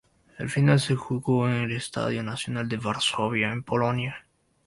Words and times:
La 0.39 0.47
final 0.47 0.79
se 0.79 0.95
jugó 0.95 1.47
en 1.47 1.53
el 1.57 1.71
Estadio 1.73 2.23
Nacional 2.23 2.67
de 2.67 2.77
Varsovia, 2.77 3.51
en 3.51 3.61
Polonia. 3.61 4.25